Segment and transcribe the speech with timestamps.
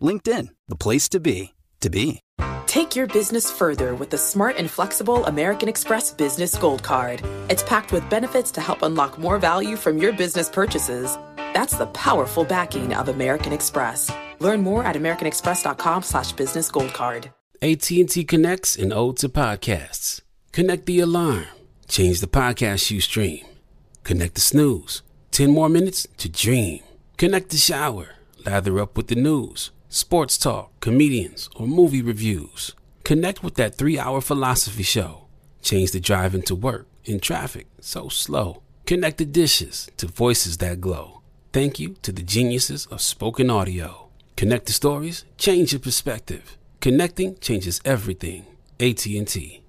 [0.00, 2.20] LinkedIn, the place to be, to be.
[2.66, 7.22] Take your business further with the smart and flexible American Express Business Gold Card.
[7.48, 11.16] It's packed with benefits to help unlock more value from your business purchases.
[11.54, 14.12] That's the powerful backing of American Express.
[14.38, 17.30] Learn more at americanexpress.com slash business gold card.
[17.62, 20.20] AT&T connects and ode to podcasts.
[20.52, 21.46] Connect the alarm.
[21.88, 23.44] Change the podcast you stream.
[24.04, 25.02] Connect the snooze.
[25.30, 26.80] 10 more minutes to dream.
[27.16, 28.10] Connect the shower.
[28.44, 32.74] Lather up with the news sports talk, comedians, or movie reviews.
[33.04, 35.26] Connect with that three hour philosophy show.
[35.62, 38.62] Change the drive into work in traffic so slow.
[38.86, 41.22] Connect the dishes to voices that glow.
[41.52, 44.08] Thank you to the geniuses of spoken audio.
[44.36, 46.56] Connect the stories, change your perspective.
[46.80, 48.44] Connecting changes everything.
[48.78, 49.62] AT&T.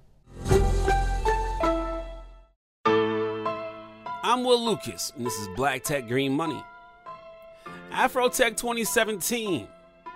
[4.22, 6.62] I'm Will Lucas, and this is Black Tech Green Money.
[7.90, 9.66] Afrotech 2017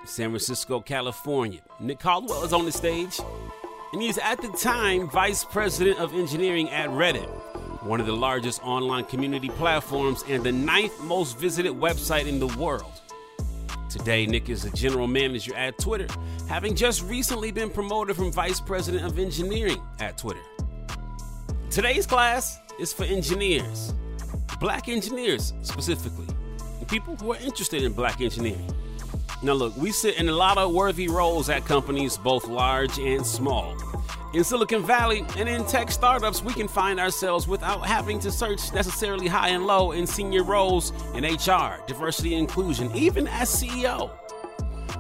[0.04, 1.60] San Francisco, California.
[1.80, 3.18] Nick Caldwell is on the stage,
[3.92, 7.26] and he's at the time Vice President of Engineering at Reddit,
[7.82, 12.48] one of the largest online community platforms and the ninth most visited website in the
[12.58, 13.00] world.
[13.88, 16.08] Today, Nick is a general manager at Twitter,
[16.48, 20.42] having just recently been promoted from Vice President of Engineering at Twitter.
[21.70, 23.94] Today's class is for engineers,
[24.60, 26.26] black engineers specifically,
[26.78, 28.68] and people who are interested in black engineering.
[29.44, 33.26] Now, look, we sit in a lot of worthy roles at companies, both large and
[33.26, 33.76] small.
[34.32, 38.72] In Silicon Valley and in tech startups, we can find ourselves without having to search
[38.72, 44.10] necessarily high and low in senior roles in HR, diversity and inclusion, even as CEO.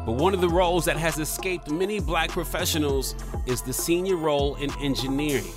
[0.04, 3.14] But one of the roles that has escaped many black professionals
[3.46, 5.54] is the senior role in engineering.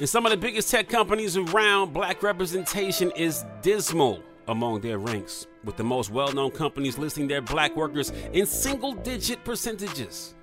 [0.00, 5.46] In some of the biggest tech companies around, black representation is dismal among their ranks,
[5.64, 10.34] with the most well known companies listing their black workers in single digit percentages.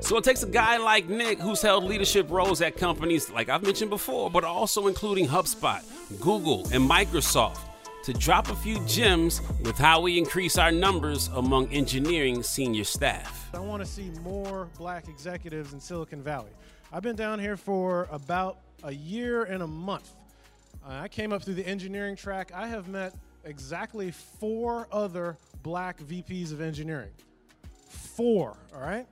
[0.00, 3.62] So it takes a guy like Nick, who's held leadership roles at companies like I've
[3.62, 5.82] mentioned before, but also including HubSpot,
[6.20, 7.58] Google, and Microsoft,
[8.04, 13.50] to drop a few gems with how we increase our numbers among engineering senior staff.
[13.52, 16.50] I want to see more black executives in Silicon Valley.
[16.92, 20.10] I've been down here for about a year and a month.
[20.86, 22.52] I came up through the engineering track.
[22.54, 23.14] I have met
[23.44, 27.10] exactly four other black VPs of engineering.
[27.88, 29.06] Four, all right?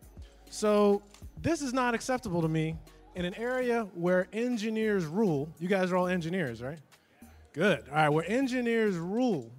[0.51, 1.03] So
[1.41, 2.77] this is not acceptable to me
[3.15, 5.49] in an area where engineers rule.
[5.59, 6.79] You guys are all engineers, right?
[7.53, 7.85] Good.
[7.91, 9.51] All right, where engineers rule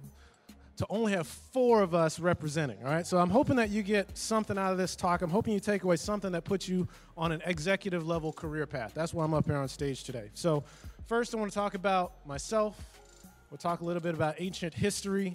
[0.80, 2.78] to only have four of us representing.
[2.82, 5.20] All right, so I'm hoping that you get something out of this talk.
[5.20, 6.88] I'm hoping you take away something that puts you
[7.18, 8.92] on an executive level career path.
[8.94, 10.30] That's why I'm up here on stage today.
[10.32, 10.64] So,
[11.06, 12.82] first, I want to talk about myself,
[13.50, 15.34] We'll talk a little bit about ancient history,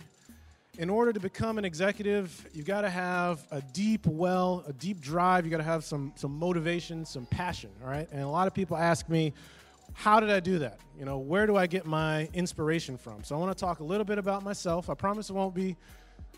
[0.77, 4.99] in order to become an executive, you've got to have a deep well, a deep
[5.01, 5.45] drive.
[5.45, 7.69] You've got to have some some motivation, some passion.
[7.83, 8.07] All right.
[8.11, 9.33] And a lot of people ask me,
[9.93, 10.79] how did I do that?
[10.97, 13.23] You know, where do I get my inspiration from?
[13.23, 14.89] So I want to talk a little bit about myself.
[14.89, 15.75] I promise it won't be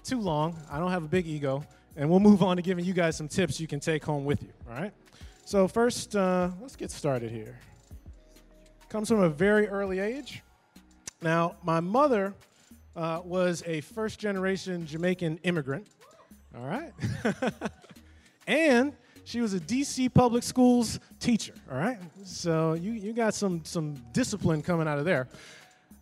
[0.03, 0.57] too long.
[0.71, 1.63] I don't have a big ego,
[1.95, 4.41] and we'll move on to giving you guys some tips you can take home with
[4.43, 4.49] you.
[4.69, 4.93] All right.
[5.45, 7.59] So first, uh, let's get started here.
[8.89, 10.41] Comes from a very early age.
[11.21, 12.35] Now, my mother
[12.95, 15.87] uh, was a first generation Jamaican immigrant.
[16.55, 16.93] All right.
[18.47, 18.93] and
[19.23, 21.53] she was a DC public schools teacher.
[21.71, 21.97] All right.
[22.23, 25.27] So you, you got some, some discipline coming out of there.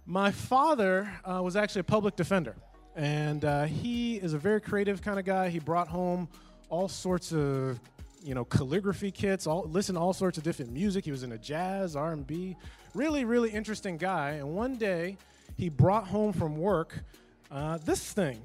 [0.05, 2.55] My father uh, was actually a public defender.
[2.95, 5.49] And uh, he is a very creative kind of guy.
[5.49, 6.27] He brought home
[6.69, 7.79] all sorts of
[8.25, 11.31] you know calligraphy kits all listen to all sorts of different music he was in
[11.33, 12.57] a jazz r&b
[12.93, 15.15] really really interesting guy and one day
[15.57, 17.03] he brought home from work
[17.51, 18.41] uh, this thing.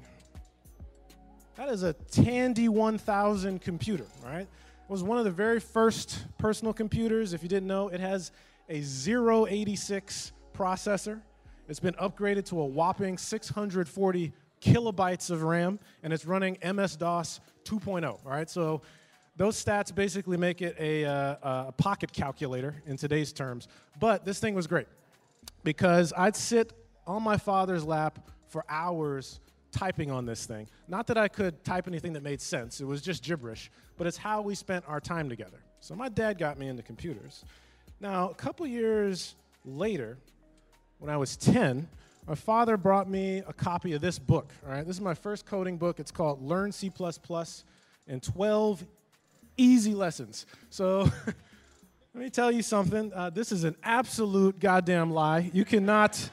[1.55, 4.41] That is a Tandy 1000 computer, right?
[4.41, 4.47] It
[4.87, 7.33] was one of the very first personal computers.
[7.33, 8.31] If you didn't know, it has
[8.69, 11.21] a 086 processor.
[11.67, 17.39] It's been upgraded to a whopping 640 kilobytes of RAM, and it's running MS DOS
[17.65, 18.05] 2.0.
[18.05, 18.81] All right, so
[19.41, 23.67] those stats basically make it a, uh, a pocket calculator in today's terms.
[23.99, 24.85] But this thing was great
[25.63, 26.73] because I'd sit
[27.07, 29.39] on my father's lap for hours
[29.71, 30.67] typing on this thing.
[30.87, 34.15] Not that I could type anything that made sense, it was just gibberish, but it's
[34.15, 35.63] how we spent our time together.
[35.79, 37.43] So my dad got me into computers.
[37.99, 39.33] Now, a couple years
[39.65, 40.19] later,
[40.99, 41.89] when I was 10,
[42.27, 44.53] my father brought me a copy of this book.
[44.63, 45.99] All right, this is my first coding book.
[45.99, 46.91] It's called Learn C
[48.07, 48.85] in 12
[49.57, 50.45] Easy Lessons.
[50.69, 51.01] So
[52.13, 53.11] let me tell you something.
[53.13, 55.49] Uh, this is an absolute goddamn lie.
[55.53, 56.29] You cannot.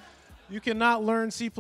[0.51, 1.51] You cannot learn C++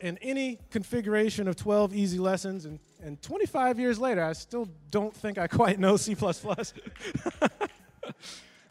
[0.00, 2.66] in any configuration of 12 easy lessons.
[2.66, 6.14] And, and 25 years later, I still don't think I quite know C++.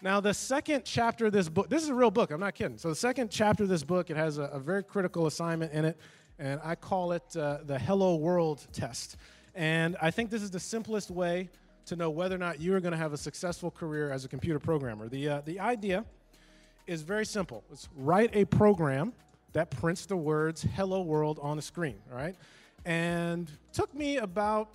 [0.01, 2.77] now, the second chapter of this book, this is a real book, I'm not kidding.
[2.77, 5.83] So, the second chapter of this book, it has a, a very critical assignment in
[5.83, 5.97] it,
[6.39, 9.17] and I call it uh, the Hello World test.
[9.53, 11.49] And I think this is the simplest way
[11.87, 14.27] to know whether or not you are going to have a successful career as a
[14.27, 15.07] computer programmer.
[15.07, 16.05] The, uh, the idea
[16.85, 19.13] is very simple it's write a program
[19.53, 22.35] that prints the words hello world on the screen, all right?
[22.85, 24.69] And took me about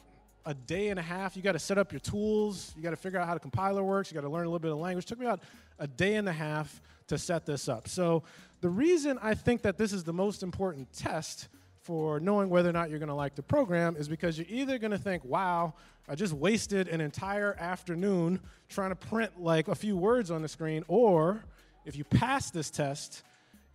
[0.45, 1.37] a day and a half.
[1.37, 3.85] You got to set up your tools, you got to figure out how the compiler
[3.85, 5.07] works, you got to learn a little bit of language.
[5.07, 5.41] took me about
[5.79, 7.89] a day and a half to set this up.
[7.89, 8.23] So,
[8.61, 11.49] the reason I think that this is the most important test
[11.83, 14.79] for knowing whether or not you're going to like the program is because you're either
[14.79, 15.75] going to think, wow,
[16.09, 20.49] I just wasted an entire afternoon trying to print like a few words on the
[20.49, 21.45] screen, or
[21.85, 23.23] if you pass this test,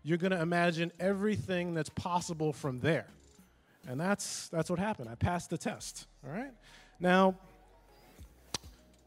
[0.04, 3.08] you're going to imagine everything that's possible from there.
[3.88, 5.10] And that's, that's what happened.
[5.10, 6.08] I passed the test.
[6.26, 6.52] All right?
[7.00, 7.36] Now,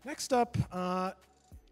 [0.04, 1.12] next up, uh,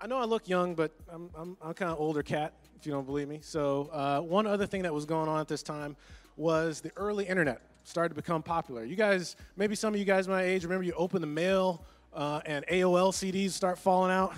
[0.00, 2.92] I know I look young, but I'm, I'm, I'm kind of older cat, if you
[2.92, 3.40] don't believe me.
[3.42, 5.96] So, uh, one other thing that was going on at this time
[6.38, 8.84] was the early internet started to become popular.
[8.84, 12.40] You guys, maybe some of you guys my age, remember you open the mail uh,
[12.46, 14.34] and AOL CDs start falling out?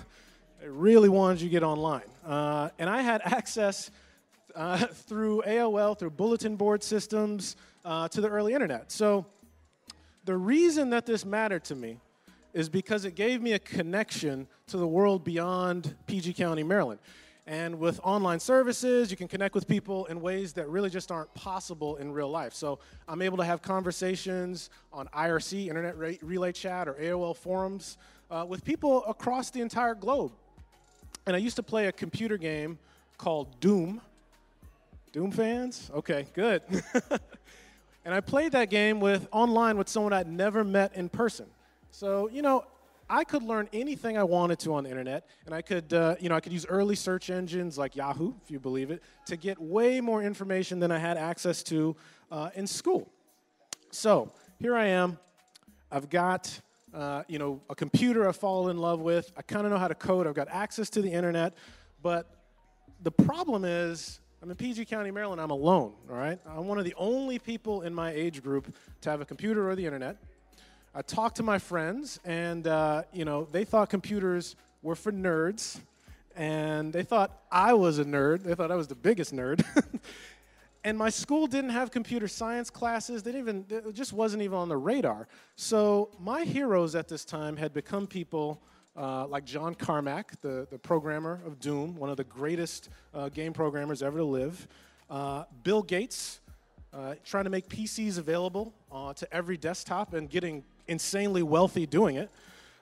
[0.65, 2.03] Really wanted you to get online.
[2.25, 3.91] Uh, and I had access
[4.55, 7.55] uh, through AOL, through bulletin board systems,
[7.85, 8.91] uh, to the early internet.
[8.91, 9.25] So
[10.25, 11.97] the reason that this mattered to me
[12.53, 16.99] is because it gave me a connection to the world beyond PG County, Maryland.
[17.47, 21.33] And with online services, you can connect with people in ways that really just aren't
[21.33, 22.53] possible in real life.
[22.53, 27.97] So I'm able to have conversations on IRC, Internet Relay Chat, or AOL forums
[28.29, 30.31] uh, with people across the entire globe.
[31.25, 32.77] And I used to play a computer game
[33.17, 34.01] called Doom
[35.11, 35.91] Doom fans?
[35.93, 36.61] Okay, good.
[38.05, 41.47] and I played that game with online with someone I'd never met in person.
[41.89, 42.63] So, you know,
[43.11, 46.29] I could learn anything I wanted to on the internet, and I could, uh, you
[46.29, 49.59] know, I could use early search engines like Yahoo, if you believe it, to get
[49.59, 51.97] way more information than I had access to
[52.31, 53.11] uh, in school.
[53.91, 55.19] So here I am.
[55.91, 56.57] I've got,
[56.93, 59.29] uh, you know, a computer I've fallen in love with.
[59.35, 60.25] I kind of know how to code.
[60.25, 61.55] I've got access to the internet,
[62.01, 62.33] but
[63.03, 65.41] the problem is I'm in PG County, Maryland.
[65.41, 66.39] I'm alone, all right?
[66.47, 69.75] I'm one of the only people in my age group to have a computer or
[69.75, 70.15] the internet.
[70.93, 75.79] I talked to my friends, and, uh, you know, they thought computers were for nerds,
[76.35, 78.43] and they thought I was a nerd.
[78.43, 79.63] They thought I was the biggest nerd.
[80.83, 83.23] and my school didn't have computer science classes.
[83.23, 85.29] They didn't even, it just wasn't even on the radar.
[85.55, 88.61] So my heroes at this time had become people
[88.97, 93.53] uh, like John Carmack, the, the programmer of Doom, one of the greatest uh, game
[93.53, 94.67] programmers ever to live.
[95.09, 96.40] Uh, Bill Gates,
[96.93, 102.15] uh, trying to make PCs available uh, to every desktop and getting insanely wealthy doing
[102.15, 102.29] it.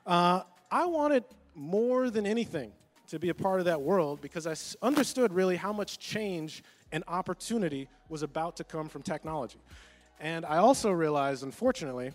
[0.06, 1.24] Uh, I wanted
[1.56, 2.72] more than anything
[3.10, 7.04] to be a part of that world because I understood really how much change and
[7.08, 9.60] opportunity was about to come from technology.
[10.20, 12.12] And I also realized, unfortunately,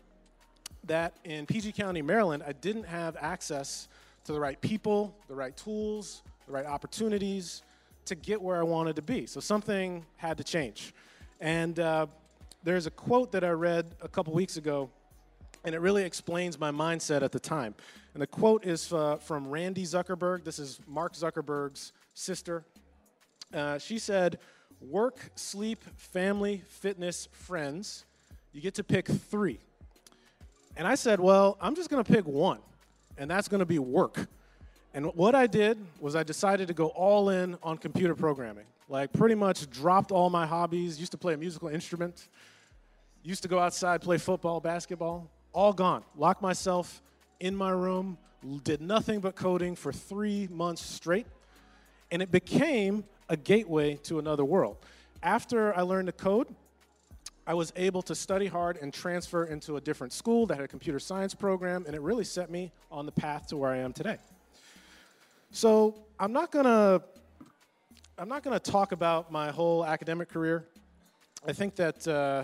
[0.85, 3.89] that in PG County, Maryland, I didn't have access
[4.25, 7.63] to the right people, the right tools, the right opportunities
[8.07, 9.27] to get where I wanted to be.
[9.27, 10.93] So something had to change.
[11.41, 12.07] And uh,
[12.63, 14.91] there's a quote that I read a couple weeks ago,
[15.65, 17.75] and it really explains my mindset at the time.
[18.15, 20.45] And the quote is uh, from Randy Zuckerberg.
[20.45, 22.65] This is Mark Zuckerberg's sister.
[23.53, 24.39] Uh, she said,
[24.81, 28.05] Work, sleep, family, fitness, friends.
[28.53, 29.59] You get to pick three.
[30.77, 32.61] And I said, Well, I'm just going to pick one,
[33.19, 34.27] and that's going to be work.
[34.95, 38.65] And what I did was I decided to go all in on computer programming.
[38.89, 42.29] Like, pretty much dropped all my hobbies, used to play a musical instrument,
[43.25, 46.05] used to go outside, play football, basketball, all gone.
[46.17, 47.03] Locked myself
[47.41, 48.17] in my room,
[48.63, 51.27] did nothing but coding for three months straight.
[52.13, 54.77] And it became a gateway to another world.
[55.25, 56.47] After I learned to code,
[57.49, 60.69] I was able to study hard and transfer into a different school that had a
[60.69, 63.93] computer science program, and it really set me on the path to where I am
[63.93, 64.19] today.
[65.55, 67.01] So I'm not gonna
[68.19, 70.65] I'm not gonna talk about my whole academic career.
[71.47, 72.43] I think that uh,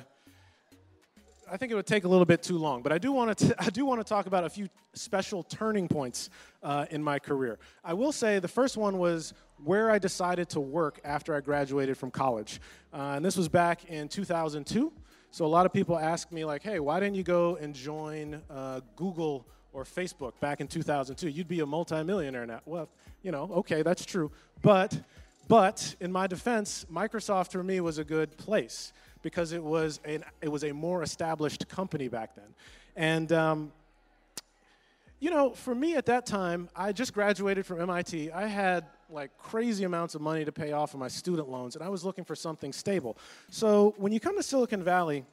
[1.50, 3.56] I think it would take a little bit too long, but I do want to
[3.58, 6.30] I do want to talk about a few special turning points
[6.62, 7.58] uh, in my career.
[7.82, 11.98] I will say the first one was where I decided to work after I graduated
[11.98, 12.60] from college,
[12.92, 14.92] uh, and this was back in 2002.
[15.32, 18.40] So a lot of people ask me like, "Hey, why didn't you go and join
[18.48, 22.60] uh, Google?" Or Facebook back in 2002, you'd be a multimillionaire now.
[22.66, 22.88] Well,
[23.22, 24.30] you know, okay, that's true.
[24.62, 24.98] But,
[25.48, 30.24] but in my defense, Microsoft for me was a good place because it was, an,
[30.40, 32.54] it was a more established company back then.
[32.96, 33.72] And, um,
[35.20, 38.32] you know, for me at that time, I just graduated from MIT.
[38.32, 41.84] I had like crazy amounts of money to pay off of my student loans, and
[41.84, 43.18] I was looking for something stable.
[43.50, 45.24] So when you come to Silicon Valley,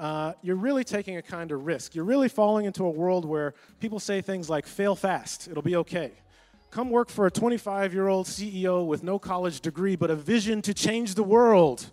[0.00, 1.94] uh, you're really taking a kind of risk.
[1.94, 5.76] You're really falling into a world where people say things like, fail fast, it'll be
[5.76, 6.12] okay.
[6.70, 10.62] Come work for a 25 year old CEO with no college degree, but a vision
[10.62, 11.90] to change the world.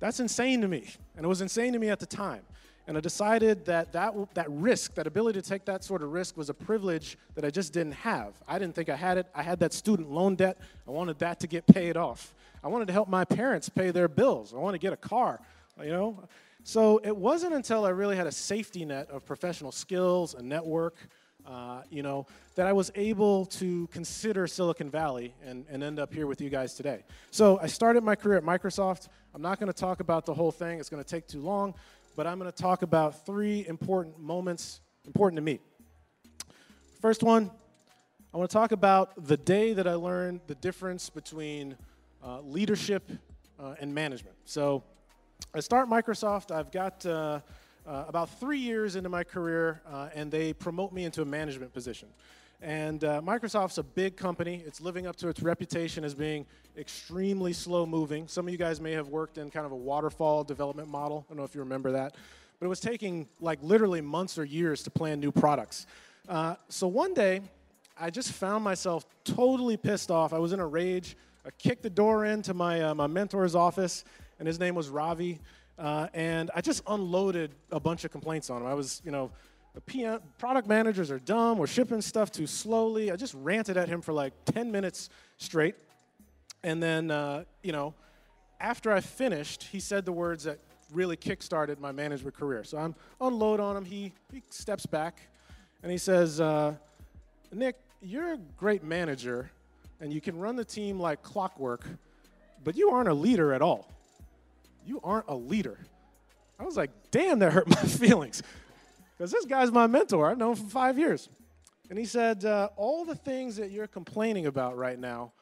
[0.00, 0.88] That's insane to me.
[1.16, 2.42] And it was insane to me at the time.
[2.86, 6.36] And I decided that, that that risk, that ability to take that sort of risk,
[6.36, 8.32] was a privilege that I just didn't have.
[8.48, 9.26] I didn't think I had it.
[9.34, 10.56] I had that student loan debt.
[10.86, 12.34] I wanted that to get paid off.
[12.64, 14.54] I wanted to help my parents pay their bills.
[14.54, 15.40] I wanted to get a car.
[15.82, 16.28] You know,
[16.66, 20.96] so it wasn't until I really had a safety net of professional skills, a network,
[21.46, 26.12] uh, you know, that I was able to consider Silicon Valley and, and end up
[26.12, 27.04] here with you guys today.
[27.30, 29.06] So I started my career at Microsoft.
[29.32, 31.72] I'm not going to talk about the whole thing, it's going to take too long,
[32.16, 35.60] but I'm going to talk about three important moments important to me.
[37.00, 37.48] First one,
[38.34, 41.76] I want to talk about the day that I learned the difference between
[42.24, 43.08] uh, leadership
[43.56, 44.34] uh, and management.
[44.46, 44.82] So
[45.54, 46.50] I start Microsoft.
[46.50, 47.40] I've got uh,
[47.86, 51.72] uh, about three years into my career, uh, and they promote me into a management
[51.72, 52.08] position.
[52.60, 54.62] And uh, Microsoft's a big company.
[54.66, 58.28] It's living up to its reputation as being extremely slow moving.
[58.28, 61.24] Some of you guys may have worked in kind of a waterfall development model.
[61.26, 62.14] I don't know if you remember that.
[62.58, 65.86] But it was taking like literally months or years to plan new products.
[66.28, 67.40] Uh, so one day,
[67.98, 70.34] I just found myself totally pissed off.
[70.34, 71.16] I was in a rage.
[71.46, 74.04] I kicked the door into my, uh, my mentor's office
[74.38, 75.40] and his name was Ravi.
[75.78, 78.68] Uh, and I just unloaded a bunch of complaints on him.
[78.68, 79.30] I was, you know,
[79.84, 81.58] PM, product managers are dumb.
[81.58, 83.12] We're shipping stuff too slowly.
[83.12, 85.74] I just ranted at him for like 10 minutes straight.
[86.62, 87.94] And then, uh, you know,
[88.58, 90.58] after I finished, he said the words that
[90.92, 92.64] really kickstarted my management career.
[92.64, 93.84] So I'm unload on him.
[93.84, 95.20] He, he steps back
[95.82, 96.74] and he says, uh,
[97.52, 99.50] Nick, you're a great manager
[100.00, 101.84] and you can run the team like clockwork,
[102.64, 103.90] but you aren't a leader at all.
[104.86, 105.78] You aren't a leader.
[106.58, 108.42] I was like, Damn, that hurt my feelings.
[109.16, 110.30] Because this guy's my mentor.
[110.30, 111.28] I've known him for five years.
[111.90, 115.32] And he said, uh, All the things that you're complaining about right now,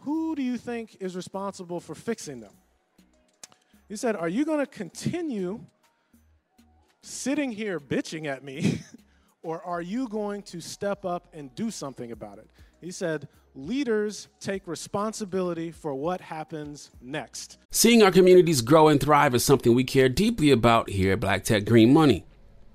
[0.00, 2.52] who do you think is responsible for fixing them?
[3.88, 5.60] He said, Are you going to continue
[7.02, 8.80] sitting here bitching at me,
[9.42, 12.48] or are you going to step up and do something about it?
[12.80, 17.58] He said, leaders take responsibility for what happens next.
[17.70, 21.44] Seeing our communities grow and thrive is something we care deeply about here at Black
[21.44, 22.24] Tech Green Money.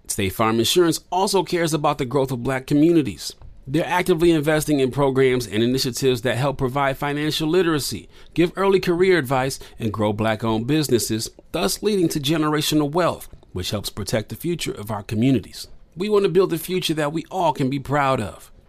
[0.08, 3.34] State Farm Insurance also cares about the growth of black communities.
[3.68, 9.18] They're actively investing in programs and initiatives that help provide financial literacy, give early career
[9.18, 14.36] advice, and grow black owned businesses thus leading to generational wealth, which helps protect the
[14.36, 15.68] future of our communities.
[15.96, 18.52] We want to build a future that we all can be proud of.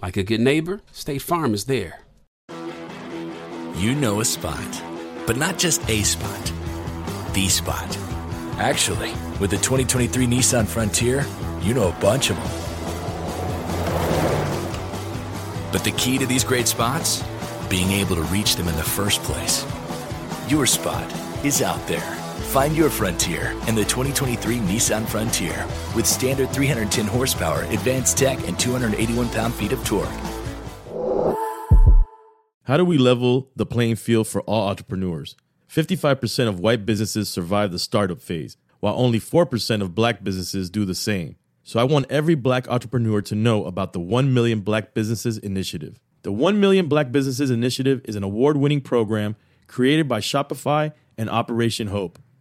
[0.00, 2.00] Like a good neighbor, State Farm is there.
[3.74, 4.82] You know a spot,
[5.26, 6.52] but not just a spot,
[7.32, 7.98] the spot.
[8.58, 11.26] Actually, with the 2023 Nissan Frontier,
[11.62, 12.46] you know a bunch of them.
[15.72, 17.24] But the key to these great spots?
[17.68, 19.66] Being able to reach them in the first place.
[20.48, 21.12] Your spot
[21.44, 22.27] is out there.
[22.48, 28.58] Find your frontier in the 2023 Nissan Frontier with standard 310 horsepower, advanced tech, and
[28.58, 30.08] 281 pound feet of torque.
[32.62, 35.36] How do we level the playing field for all entrepreneurs?
[35.70, 40.86] 55% of white businesses survive the startup phase, while only 4% of black businesses do
[40.86, 41.36] the same.
[41.64, 46.00] So I want every black entrepreneur to know about the 1 Million Black Businesses Initiative.
[46.22, 49.36] The 1 Million Black Businesses Initiative is an award winning program
[49.66, 52.18] created by Shopify and Operation Hope.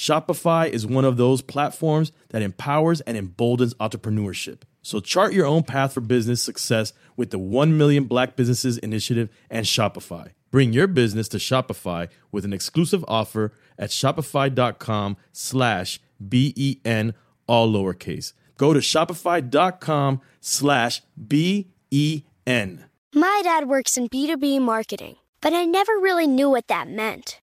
[0.00, 4.62] Shopify is one of those platforms that empowers and emboldens entrepreneurship.
[4.80, 9.28] So chart your own path for business success with the 1 Million Black Businesses Initiative
[9.50, 10.30] and Shopify.
[10.50, 17.12] Bring your business to Shopify with an exclusive offer at shopify.com slash B-E-N,
[17.46, 18.32] all lowercase.
[18.56, 22.84] Go to shopify.com slash B-E-N.
[23.14, 27.42] My dad works in B2B marketing, but I never really knew what that meant.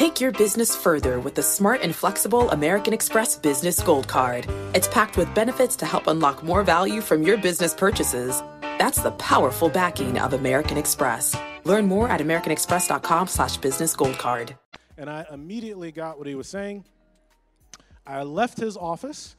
[0.00, 4.46] Take your business further with the smart and flexible American Express Business Gold Card.
[4.74, 8.42] It's packed with benefits to help unlock more value from your business purchases.
[8.78, 11.36] That's the powerful backing of American Express.
[11.64, 14.56] Learn more at americanexpress.com slash business gold card.
[14.96, 16.86] And I immediately got what he was saying.
[18.06, 19.36] I left his office.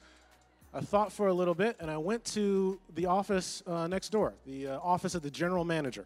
[0.76, 4.36] I thought for a little bit, and I went to the office uh, next door,
[4.46, 6.06] the uh, office of the general manager.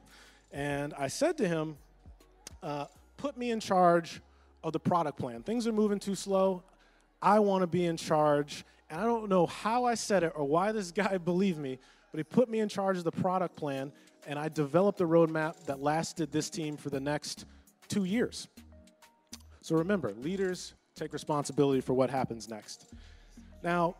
[0.53, 1.75] And I said to him,
[2.63, 2.85] uh,
[3.17, 4.21] put me in charge
[4.65, 5.43] of the product plan.
[5.43, 6.63] Things are moving too slow.
[7.21, 8.65] I want to be in charge.
[8.89, 11.78] And I don't know how I said it or why this guy believed me,
[12.12, 13.91] but he put me in charge of the product plan,
[14.28, 17.45] and I developed a roadmap that lasted this team for the next
[17.88, 18.47] two years.
[19.62, 22.88] So remember, leaders take responsibility for what happens next.
[23.63, 23.95] Now,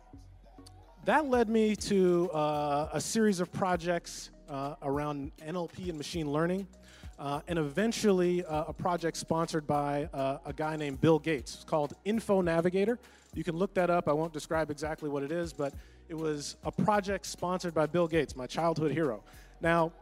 [1.04, 6.66] that led me to uh, a series of projects uh, around NLP and machine learning.
[7.18, 11.54] Uh, and eventually uh, a project sponsored by uh, a guy named Bill Gates.
[11.54, 12.98] It's called Info Navigator.
[13.34, 14.08] You can look that up.
[14.08, 15.72] I won't describe exactly what it is, but
[16.08, 19.22] it was a project sponsored by Bill Gates, my childhood hero.
[19.60, 19.92] Now,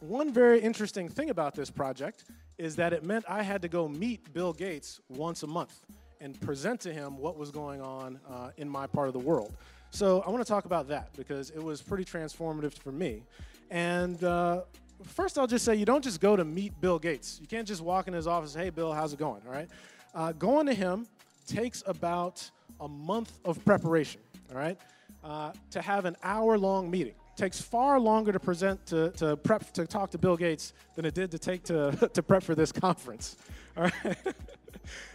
[0.00, 2.24] one very interesting thing about this project
[2.58, 5.80] is that it meant I had to go meet Bill Gates once a month
[6.20, 9.54] and present to him what was going on uh, in my part of the world.
[9.90, 13.24] So I want to talk about that because it was pretty transformative for me.
[13.70, 14.62] And uh,
[15.04, 17.38] first, I'll just say you don't just go to meet Bill Gates.
[17.40, 19.42] You can't just walk in his office, hey, Bill, how's it going?
[19.46, 19.68] All right.
[20.14, 21.06] Uh, going to him
[21.46, 22.48] takes about
[22.80, 24.78] a month of preparation, all right,
[25.24, 29.72] uh, to have an hour long meeting takes far longer to present to, to prep
[29.72, 32.72] to talk to Bill Gates than it did to take to, to prep for this
[32.72, 33.36] conference.
[33.76, 34.16] All right.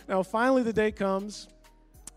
[0.07, 1.47] now finally the day comes.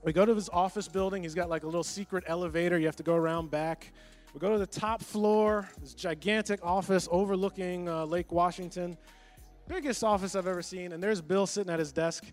[0.02, 1.22] We go to his office building.
[1.22, 2.78] He's got like a little secret elevator.
[2.78, 3.92] You have to go around back.
[4.32, 8.96] We go to the top floor, this gigantic office overlooking uh, Lake Washington.
[9.66, 10.92] Biggest office I've ever seen.
[10.92, 12.24] And there's Bill sitting at his desk,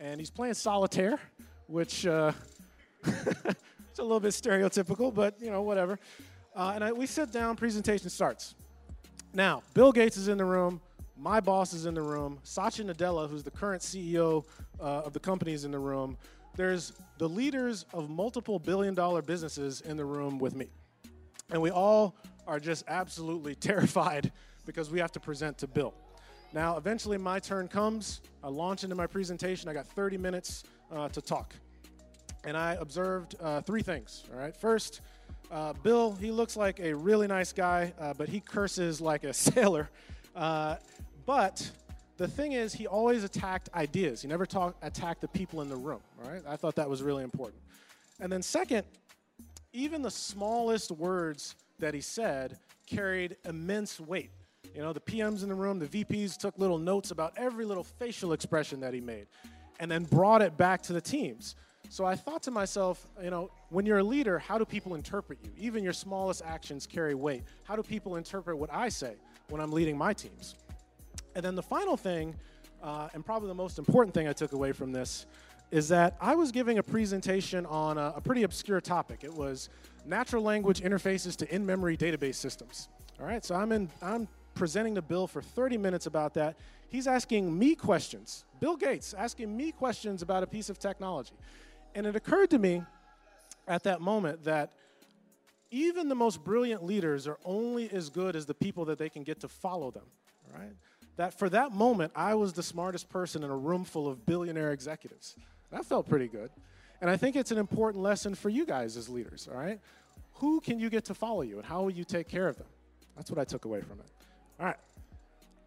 [0.00, 1.20] and he's playing solitaire,
[1.66, 2.32] which uh,
[3.04, 5.98] it's a little bit stereotypical, but you know, whatever.
[6.56, 8.54] Uh, and I, we sit down, presentation starts.
[9.34, 10.80] Now, Bill Gates is in the room.
[11.18, 12.38] My boss is in the room.
[12.44, 14.46] Satya Nadella, who's the current CEO
[14.80, 16.16] uh, of the company, is in the room.
[16.56, 20.68] There's the leaders of multiple billion dollar businesses in the room with me.
[21.52, 24.32] And we all are just absolutely terrified
[24.66, 25.94] because we have to present to Bill.
[26.54, 28.20] Now, eventually, my turn comes.
[28.42, 29.68] I launch into my presentation.
[29.68, 31.54] I got 30 minutes uh, to talk.
[32.44, 34.24] And I observed uh, three things.
[34.32, 34.56] All right.
[34.56, 35.00] First,
[35.50, 39.32] uh, Bill, he looks like a really nice guy, uh, but he curses like a
[39.32, 39.88] sailor.
[40.34, 40.76] Uh,
[41.26, 41.70] but
[42.16, 44.22] the thing is, he always attacked ideas.
[44.22, 46.00] He never talk, attacked the people in the room.
[46.22, 47.60] All right, I thought that was really important.
[48.20, 48.84] And then second,
[49.72, 54.30] even the smallest words that he said carried immense weight.
[54.74, 57.84] You know, the PMs in the room, the VPs took little notes about every little
[57.84, 59.26] facial expression that he made,
[59.80, 61.56] and then brought it back to the teams.
[61.88, 65.38] So I thought to myself, you know, when you're a leader, how do people interpret
[65.42, 65.50] you?
[65.58, 67.42] Even your smallest actions carry weight.
[67.64, 69.16] How do people interpret what I say
[69.50, 70.54] when I'm leading my teams?
[71.34, 72.34] And then the final thing,
[72.82, 75.26] uh, and probably the most important thing I took away from this,
[75.72, 79.24] is that I was giving a presentation on a, a pretty obscure topic.
[79.24, 79.70] It was
[80.04, 82.88] natural language interfaces to in-memory database systems.
[83.18, 86.56] All right, so I'm in, I'm presenting to bill for 30 minutes about that.
[86.90, 88.44] He's asking me questions.
[88.60, 91.32] Bill Gates asking me questions about a piece of technology.
[91.94, 92.82] And it occurred to me
[93.66, 94.72] at that moment that
[95.70, 99.22] even the most brilliant leaders are only as good as the people that they can
[99.22, 100.04] get to follow them,
[100.54, 100.72] right?
[101.16, 104.72] That for that moment, I was the smartest person in a room full of billionaire
[104.72, 105.34] executives.
[105.72, 106.50] That felt pretty good.
[107.00, 109.80] And I think it's an important lesson for you guys as leaders, all right?
[110.34, 112.68] Who can you get to follow you and how will you take care of them?
[113.16, 114.06] That's what I took away from it.
[114.60, 114.76] All right.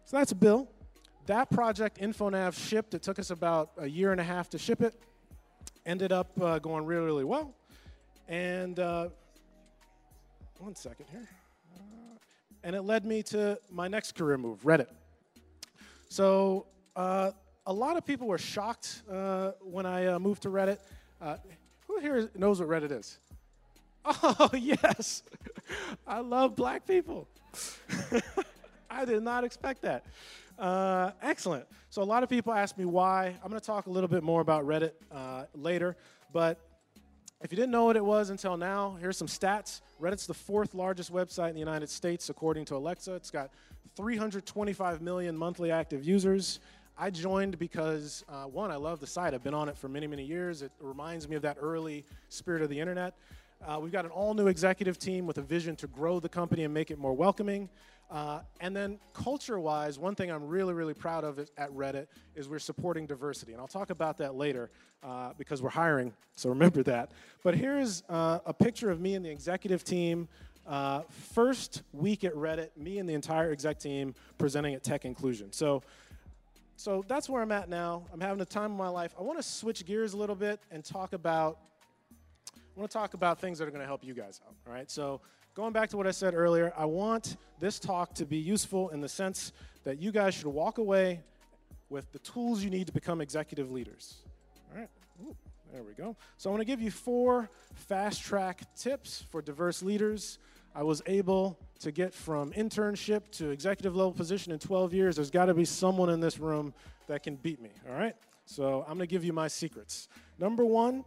[0.06, 0.68] So that's Bill.
[1.26, 2.94] That project, InfoNav, shipped.
[2.94, 4.94] It took us about a year and a half to ship it
[5.86, 7.54] ended up uh, going really, really well.
[8.28, 9.08] And uh,
[10.58, 11.28] one second here.
[12.64, 14.88] And it led me to my next career move, Reddit.
[16.08, 16.66] So
[16.96, 17.30] uh,
[17.66, 20.78] a lot of people were shocked uh, when I uh, moved to Reddit.
[21.86, 23.18] who here knows what Reddit is?
[24.22, 25.24] Oh, yes.
[26.06, 27.26] I love black people.
[28.90, 30.04] I did not expect that.
[30.56, 31.66] Uh, excellent.
[31.90, 33.34] So a lot of people ask me why.
[33.42, 35.96] I'm going to talk a little bit more about Reddit uh, later,
[36.32, 36.60] but
[37.42, 39.80] if you didn't know what it was until now, here's some stats.
[40.00, 43.12] Reddit's the fourth largest website in the United States, according to Alexa.
[43.14, 43.50] It's got
[43.96, 46.60] 325 million monthly active users.
[46.98, 49.34] I joined because, uh, one, I love the site.
[49.34, 50.62] I've been on it for many, many years.
[50.62, 53.14] It reminds me of that early spirit of the internet.
[53.66, 56.64] Uh, we've got an all new executive team with a vision to grow the company
[56.64, 57.68] and make it more welcoming.
[58.10, 62.48] Uh, and then culture wise, one thing I'm really, really proud of at Reddit is
[62.48, 63.52] we're supporting diversity.
[63.52, 64.70] And I'll talk about that later
[65.02, 67.10] uh, because we're hiring, so remember that.
[67.42, 70.28] But here's uh, a picture of me and the executive team.
[70.66, 71.02] Uh,
[71.34, 75.52] first week at Reddit, me and the entire exec team presenting at Tech Inclusion.
[75.52, 75.82] So,
[76.76, 78.04] so that's where I'm at now.
[78.12, 79.14] I'm having a time of my life.
[79.18, 81.58] I want to switch gears a little bit and talk about.
[82.54, 84.54] I want to talk about things that are going to help you guys out.
[84.66, 85.20] All right, so
[85.54, 89.00] going back to what I said earlier, I want this talk to be useful in
[89.00, 89.52] the sense
[89.84, 91.20] that you guys should walk away
[91.88, 94.16] with the tools you need to become executive leaders.
[94.70, 94.90] All right,
[95.24, 95.34] Ooh,
[95.72, 96.16] there we go.
[96.36, 100.38] So I want to give you four fast track tips for diverse leaders.
[100.76, 105.16] I was able to get from internship to executive level position in 12 years.
[105.16, 106.74] There's got to be someone in this room
[107.06, 108.14] that can beat me, all right?
[108.44, 110.08] So I'm going to give you my secrets.
[110.38, 111.02] Number one,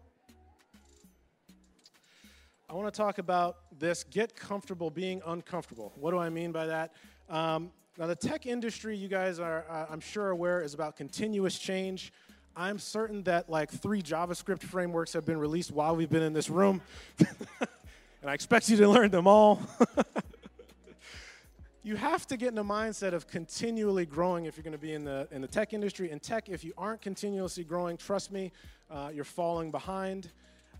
[2.68, 5.94] I want to talk about this get comfortable being uncomfortable.
[5.98, 6.96] What do I mean by that?
[7.30, 11.60] Um, now, the tech industry, you guys are, uh, I'm sure, aware, is about continuous
[11.60, 12.12] change.
[12.56, 16.50] I'm certain that like three JavaScript frameworks have been released while we've been in this
[16.50, 16.82] room,
[18.22, 19.62] and I expect you to learn them all.
[21.84, 24.94] you have to get in a mindset of continually growing if you're going to be
[24.94, 26.12] in the in the tech industry.
[26.12, 28.52] In tech, if you aren't continuously growing, trust me,
[28.90, 30.30] uh, you're falling behind.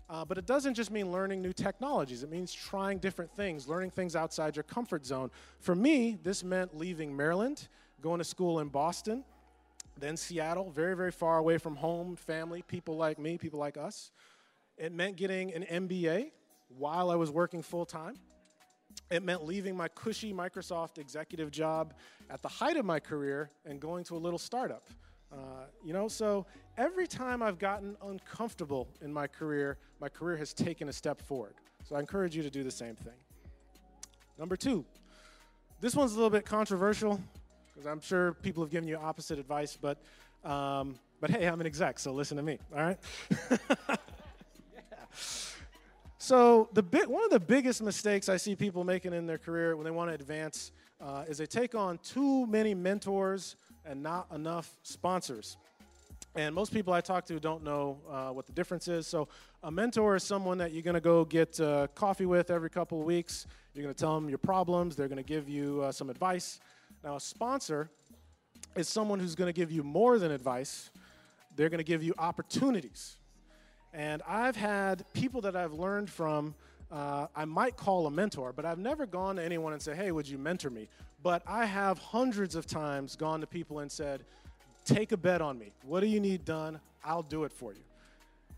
[0.08, 2.24] Uh, but it doesn't just mean learning new technologies.
[2.24, 5.30] It means trying different things, learning things outside your comfort zone.
[5.60, 7.68] For me, this meant leaving Maryland,
[8.02, 9.22] going to school in Boston,
[9.96, 14.10] then Seattle, very, very far away from home, family, people like me, people like us.
[14.76, 16.32] It meant getting an MBA
[16.76, 18.14] while I was working full time.
[19.10, 21.94] It meant leaving my cushy Microsoft executive job
[22.28, 24.84] at the height of my career and going to a little startup.
[25.32, 25.36] Uh,
[25.84, 30.88] you know, so every time I've gotten uncomfortable in my career, my career has taken
[30.88, 31.54] a step forward.
[31.84, 33.14] So I encourage you to do the same thing.
[34.38, 34.84] Number two,
[35.80, 37.20] this one's a little bit controversial
[37.66, 39.98] because I'm sure people have given you opposite advice, but
[40.44, 42.58] um, but hey, I'm an exec, so listen to me.
[42.74, 42.98] All right.
[43.50, 45.06] yeah.
[46.30, 49.74] So the big, one of the biggest mistakes I see people making in their career
[49.74, 54.28] when they want to advance uh, is they take on too many mentors and not
[54.32, 55.56] enough sponsors.
[56.36, 59.08] And most people I talk to don't know uh, what the difference is.
[59.08, 59.26] So,
[59.64, 63.00] a mentor is someone that you're going to go get uh, coffee with every couple
[63.00, 63.48] of weeks.
[63.74, 66.60] You're going to tell them your problems, they're going to give you uh, some advice.
[67.02, 67.90] Now, a sponsor
[68.76, 70.90] is someone who's going to give you more than advice,
[71.56, 73.16] they're going to give you opportunities.
[73.92, 76.54] And I've had people that I've learned from,
[76.90, 80.12] uh, I might call a mentor, but I've never gone to anyone and said, hey,
[80.12, 80.88] would you mentor me?
[81.22, 84.22] But I have hundreds of times gone to people and said,
[84.84, 85.72] take a bet on me.
[85.84, 86.80] What do you need done?
[87.04, 87.80] I'll do it for you.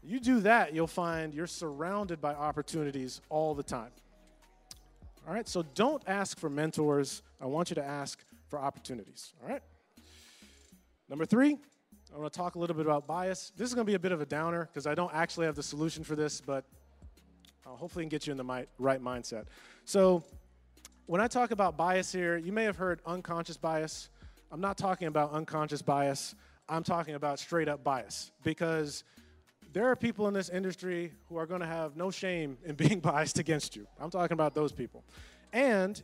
[0.05, 3.91] You do that, you'll find you're surrounded by opportunities all the time.
[5.27, 7.23] All right, so don't ask for mentors.
[7.41, 8.19] I want you to ask
[8.49, 9.33] for opportunities.
[9.43, 9.63] All right?
[11.09, 11.59] Number three,
[12.15, 13.53] I want to talk a little bit about bias.
[13.57, 15.55] This is going to be a bit of a downer because I don't actually have
[15.55, 16.65] the solution for this, but
[17.67, 19.47] I'll hopefully can get you in the mi- right mindset.
[19.87, 20.23] So,
[21.07, 24.11] when I talk about bias here, you may have heard unconscious bias.
[24.51, 26.35] I'm not talking about unconscious bias.
[26.69, 29.05] I'm talking about straight up bias because
[29.73, 33.01] there are people in this industry who are going to have no shame in being
[33.01, 33.87] biased against you.
[33.99, 35.03] I'm talking about those people.
[35.53, 36.01] And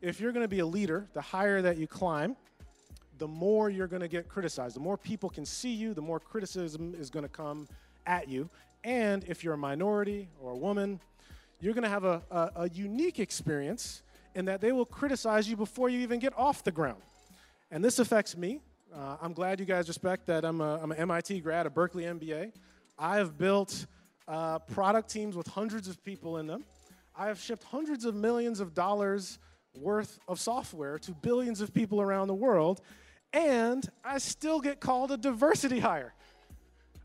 [0.00, 2.36] if you're going to be a leader, the higher that you climb,
[3.20, 4.74] the more you're going to get criticized.
[4.74, 7.68] The more people can see you, the more criticism is going to come
[8.06, 8.48] at you.
[8.82, 10.98] And if you're a minority or a woman,
[11.60, 14.02] you're going to have a, a, a unique experience
[14.34, 17.02] in that they will criticize you before you even get off the ground.
[17.70, 18.60] And this affects me.
[18.92, 22.04] Uh, I'm glad you guys respect that I'm, a, I'm an MIT grad, a Berkeley
[22.04, 22.52] MBA.
[22.98, 23.86] I have built
[24.26, 26.64] uh, product teams with hundreds of people in them.
[27.14, 29.38] I have shipped hundreds of millions of dollars
[29.74, 32.80] worth of software to billions of people around the world,
[33.32, 36.12] and I still get called a diversity hire.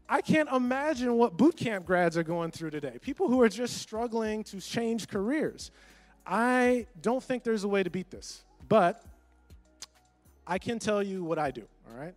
[0.07, 2.97] I can't imagine what boot camp grads are going through today.
[3.01, 5.71] People who are just struggling to change careers.
[6.25, 9.03] I don't think there's a way to beat this, but
[10.45, 12.13] I can tell you what I do, all right?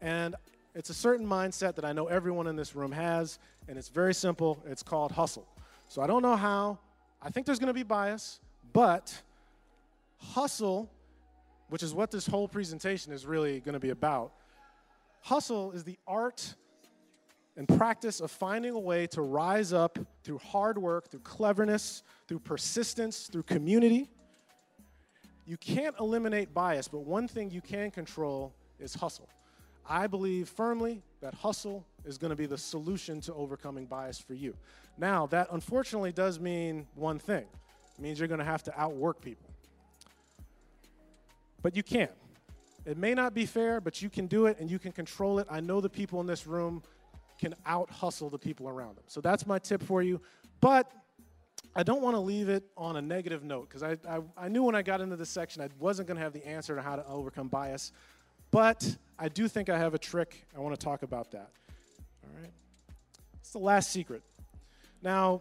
[0.00, 0.36] And
[0.74, 4.14] it's a certain mindset that I know everyone in this room has, and it's very
[4.14, 4.62] simple.
[4.66, 5.46] It's called hustle.
[5.88, 6.78] So I don't know how.
[7.20, 8.40] I think there's going to be bias,
[8.72, 9.20] but
[10.18, 10.88] hustle,
[11.72, 14.34] which is what this whole presentation is really going to be about,
[15.22, 16.54] hustle is the art
[17.56, 22.40] and practice of finding a way to rise up through hard work, through cleverness, through
[22.40, 24.06] persistence, through community.
[25.46, 29.30] You can't eliminate bias, but one thing you can control is hustle.
[29.88, 34.34] I believe firmly that hustle is going to be the solution to overcoming bias for
[34.34, 34.54] you.
[34.98, 37.46] Now, that unfortunately does mean one thing
[37.96, 39.51] it means you're going to have to outwork people.
[41.62, 42.08] But you can.
[42.84, 45.46] It may not be fair, but you can do it and you can control it.
[45.48, 46.82] I know the people in this room
[47.38, 49.04] can out hustle the people around them.
[49.06, 50.20] So that's my tip for you.
[50.60, 50.90] But
[51.74, 54.62] I don't want to leave it on a negative note because I, I, I, knew
[54.62, 56.96] when I got into this section I wasn't going to have the answer to how
[56.96, 57.92] to overcome bias.
[58.50, 60.44] But I do think I have a trick.
[60.54, 61.50] I want to talk about that.
[62.24, 62.52] All right.
[63.40, 64.22] It's the last secret.
[65.02, 65.40] Now,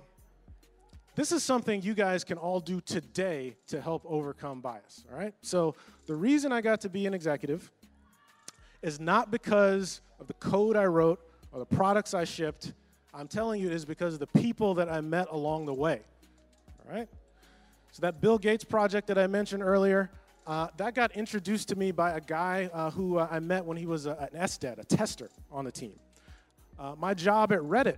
[1.21, 5.05] this is something you guys can all do today to help overcome bias.
[5.11, 5.35] All right.
[5.41, 5.75] So,
[6.07, 7.71] the reason I got to be an executive
[8.81, 11.19] is not because of the code I wrote
[11.51, 12.73] or the products I shipped.
[13.13, 16.01] I'm telling you it is because of the people that I met along the way.
[16.83, 17.07] All right?
[17.91, 20.09] So, that Bill Gates project that I mentioned earlier,
[20.47, 23.77] uh, that got introduced to me by a guy uh, who uh, I met when
[23.77, 25.99] he was a, an SDET, a tester on the team.
[26.79, 27.97] Uh, my job at Reddit,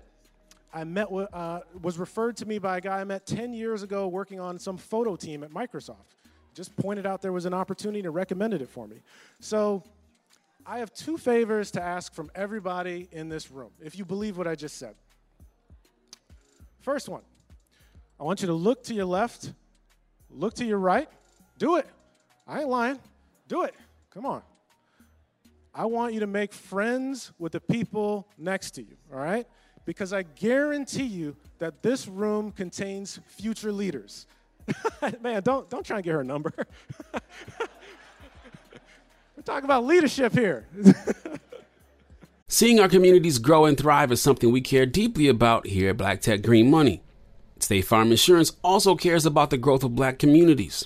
[0.74, 3.84] I met w- uh, was referred to me by a guy I met 10 years
[3.84, 6.16] ago working on some photo team at Microsoft.
[6.54, 8.98] Just pointed out there was an opportunity and recommended it for me.
[9.40, 9.84] So,
[10.66, 14.48] I have two favors to ask from everybody in this room, if you believe what
[14.48, 14.96] I just said.
[16.80, 17.22] First one,
[18.20, 19.52] I want you to look to your left,
[20.30, 21.10] look to your right,
[21.58, 21.88] do it.
[22.48, 23.00] I ain't lying.
[23.48, 23.76] Do it.
[24.14, 24.42] Come on.
[25.74, 29.48] I want you to make friends with the people next to you, all right?
[29.86, 34.28] Because I guarantee you that this room contains future leaders.
[35.22, 36.54] Man, don't, don't try and get her number.
[39.36, 40.66] We're talking about leadership here.
[42.48, 46.22] Seeing our communities grow and thrive is something we care deeply about here at Black
[46.22, 47.02] Tech Green Money.
[47.60, 50.86] State Farm Insurance also cares about the growth of black communities.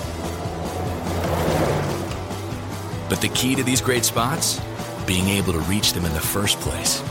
[3.11, 4.61] But the key to these great spots?
[5.05, 7.03] Being able to reach them in the first place.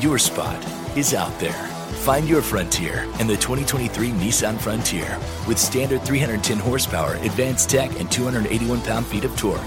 [0.00, 0.64] Your spot
[0.96, 1.66] is out there.
[2.06, 8.08] Find your frontier in the 2023 Nissan Frontier with standard 310 horsepower, advanced tech, and
[8.08, 9.60] 281 pound feet of torque.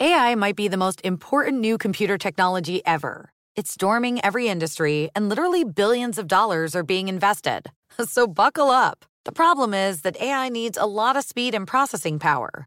[0.00, 3.28] AI might be the most important new computer technology ever.
[3.54, 7.70] It's storming every industry, and literally billions of dollars are being invested.
[8.06, 9.04] So buckle up.
[9.26, 12.66] The problem is that AI needs a lot of speed and processing power.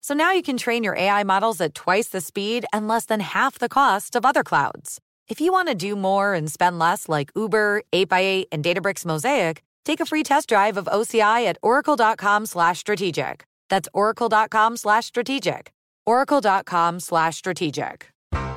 [0.00, 3.20] So now you can train your AI models at twice the speed and less than
[3.20, 5.00] half the cost of other clouds.
[5.28, 9.62] If you want to do more and spend less like Uber, 8x8, and Databricks Mosaic,
[9.84, 13.44] take a free test drive of OCI at oracle.com slash strategic.
[13.68, 15.70] That's oracle.com slash strategic.
[16.06, 18.10] oracle.com slash strategic.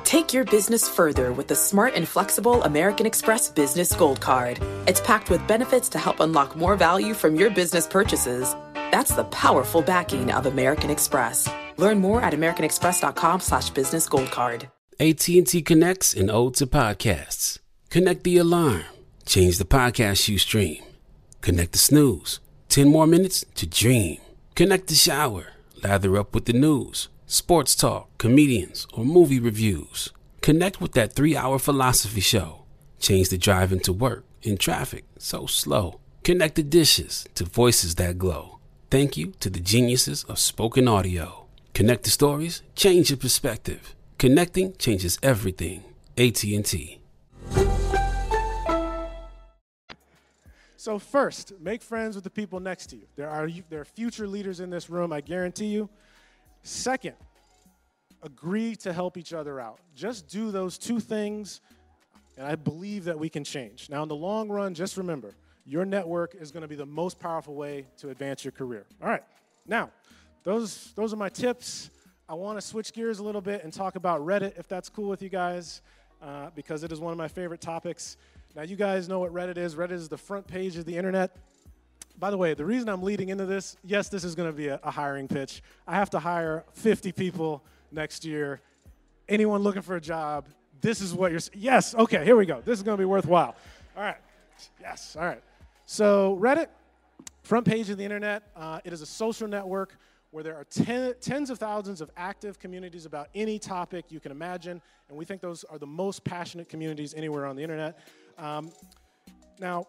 [0.04, 4.60] Take your business further with the smart and flexible American Express Business Gold Card.
[4.86, 8.54] It's packed with benefits to help unlock more value from your business purchases.
[8.94, 11.50] That's the powerful backing of American Express.
[11.78, 14.68] Learn more at americanexpress.com slash business gold card.
[15.00, 17.58] AT&T connects and ode to podcasts.
[17.90, 18.84] Connect the alarm.
[19.26, 20.80] Change the podcast you stream.
[21.40, 22.38] Connect the snooze.
[22.68, 24.18] 10 more minutes to dream.
[24.54, 25.46] Connect the shower.
[25.82, 30.12] Lather up with the news, sports talk, comedians, or movie reviews.
[30.40, 32.62] Connect with that three hour philosophy show.
[33.00, 35.98] Change the drive into work in traffic so slow.
[36.22, 38.53] Connect the dishes to voices that glow.
[38.94, 41.46] Thank you to the geniuses of spoken audio.
[41.72, 43.92] Connect the stories, change your perspective.
[44.18, 45.82] Connecting changes everything.
[46.16, 47.00] AT&T.
[50.76, 53.02] So first, make friends with the people next to you.
[53.16, 55.90] There are there are future leaders in this room, I guarantee you.
[56.62, 57.16] Second,
[58.22, 59.80] agree to help each other out.
[59.96, 61.60] Just do those two things
[62.38, 63.90] and I believe that we can change.
[63.90, 65.34] Now in the long run, just remember,
[65.66, 68.86] your network is going to be the most powerful way to advance your career.
[69.02, 69.22] All right,
[69.66, 69.90] now,
[70.42, 71.90] those, those are my tips.
[72.28, 75.08] I want to switch gears a little bit and talk about Reddit, if that's cool
[75.08, 75.82] with you guys,
[76.22, 78.16] uh, because it is one of my favorite topics.
[78.54, 79.74] Now, you guys know what Reddit is.
[79.74, 81.36] Reddit is the front page of the internet.
[82.18, 84.68] By the way, the reason I'm leading into this, yes, this is going to be
[84.68, 85.62] a, a hiring pitch.
[85.86, 88.60] I have to hire 50 people next year.
[89.28, 90.46] Anyone looking for a job,
[90.80, 91.40] this is what you're.
[91.54, 92.60] Yes, okay, here we go.
[92.60, 93.56] This is going to be worthwhile.
[93.96, 94.18] All right.
[94.80, 95.42] Yes, all right.
[95.86, 96.68] So, Reddit,
[97.42, 99.98] front page of the internet, uh, it is a social network
[100.30, 104.32] where there are ten, tens of thousands of active communities about any topic you can
[104.32, 107.98] imagine, and we think those are the most passionate communities anywhere on the internet.
[108.38, 108.72] Um,
[109.60, 109.86] now,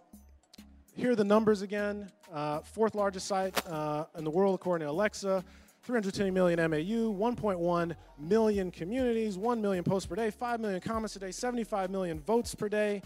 [0.98, 2.12] here are the numbers again.
[2.32, 5.46] Uh, fourth largest site uh, in the world according to Alexa.
[5.84, 11.20] 320 million MAU, 1.1 million communities, 1 million posts per day, 5 million comments a
[11.20, 13.04] day, 75 million votes per day,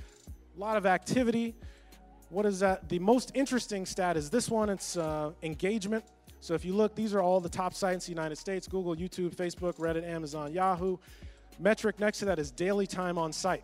[0.56, 1.56] a lot of activity.
[2.30, 2.88] What is that?
[2.90, 4.70] The most interesting stat is this one.
[4.70, 6.06] It's uh, engagement.
[6.42, 8.96] So if you look, these are all the top sites in the United States Google,
[8.96, 10.98] YouTube, Facebook, Reddit, Amazon, Yahoo.
[11.60, 13.64] metric next to that is daily time on site.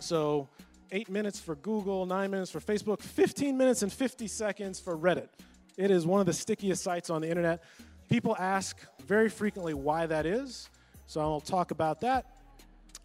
[0.00, 0.48] So,
[0.92, 5.28] eight minutes for Google, nine minutes for Facebook, 15 minutes and 50 seconds for Reddit.
[5.76, 7.62] It is one of the stickiest sites on the internet.
[8.08, 10.68] People ask very frequently why that is,
[11.06, 12.26] so I'll talk about that.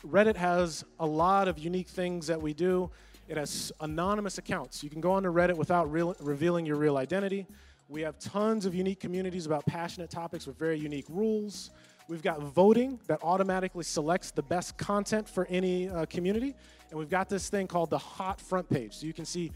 [0.06, 2.90] Reddit has a lot of unique things that we do.
[3.28, 4.84] It has anonymous accounts.
[4.84, 7.46] You can go onto Reddit without real, revealing your real identity.
[7.88, 11.72] We have tons of unique communities about passionate topics with very unique rules.
[12.08, 16.56] We've got voting that automatically selects the best content for any uh, community.
[16.90, 18.96] And we've got this thing called the hot front page.
[18.96, 19.52] So you can see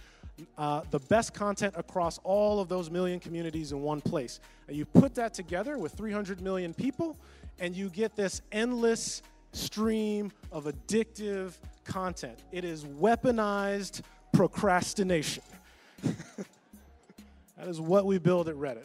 [0.57, 4.39] uh, the best content across all of those million communities in one place.
[4.67, 7.17] And you put that together with 300 million people,
[7.59, 9.21] and you get this endless
[9.53, 11.53] stream of addictive
[11.85, 12.39] content.
[12.51, 14.01] It is weaponized
[14.33, 15.43] procrastination.
[16.03, 18.83] that is what we build at Reddit.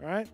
[0.00, 0.28] All right?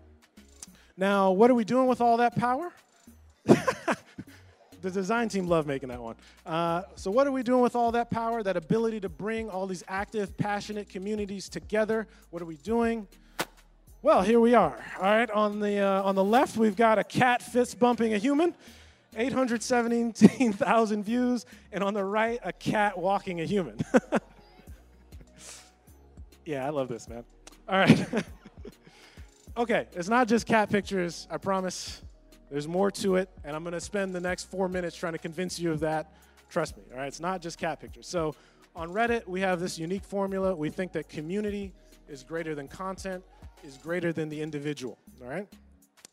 [0.95, 2.71] Now, what are we doing with all that power?
[3.45, 6.15] the design team loved making that one.
[6.45, 9.65] Uh, so, what are we doing with all that power, that ability to bring all
[9.65, 12.07] these active, passionate communities together?
[12.29, 13.07] What are we doing?
[14.01, 14.77] Well, here we are.
[14.97, 18.17] All right, on the uh, on the left, we've got a cat fist bumping a
[18.17, 18.53] human,
[19.15, 23.77] 817,000 views, and on the right, a cat walking a human.
[26.45, 27.25] yeah, I love this, man.
[27.67, 28.23] All right.
[29.59, 32.01] Okay, it's not just cat pictures, I promise.
[32.49, 35.59] There's more to it, and I'm to spend the next four minutes trying to convince
[35.59, 36.13] you of that.
[36.49, 37.07] Trust me, all right?
[37.07, 38.07] It's not just cat pictures.
[38.07, 38.35] So
[38.73, 40.55] on Reddit, we have this unique formula.
[40.55, 41.73] We think that community
[42.07, 43.21] is greater than content,
[43.61, 45.49] is greater than the individual, all right?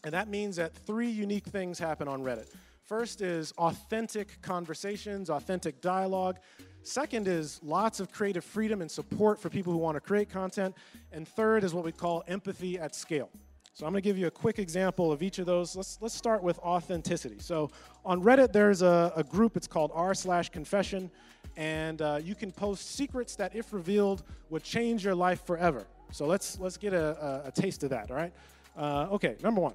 [0.02, 2.48] And that means that three unique things happen on Reddit.
[2.86, 6.38] First is authentic conversations, authentic dialogue.
[6.84, 10.72] Second is lots of creative freedom and support for people who want to create content.
[11.10, 13.28] And third is what we call empathy at scale.
[13.74, 15.74] So I'm going to give you a quick example of each of those.
[15.74, 17.38] Let's, let's start with authenticity.
[17.40, 17.72] So
[18.04, 21.10] on Reddit, there's a, a group, it's called r slash confession,
[21.56, 25.88] and uh, you can post secrets that, if revealed, would change your life forever.
[26.12, 28.32] So let's, let's get a, a, a taste of that, all right?
[28.76, 29.74] Uh, okay, number one.